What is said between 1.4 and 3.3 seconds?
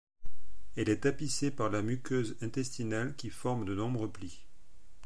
par la muqueuse intestinale qui